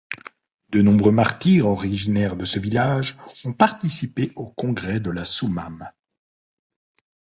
[0.71, 5.91] De nombreux martyrs originaire de ce village ont participé au Congrès de la Soummam.